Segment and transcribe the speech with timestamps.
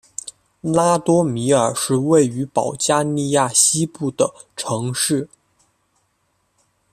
[0.61, 5.29] 拉多米尔是位于保加利亚西部的城市。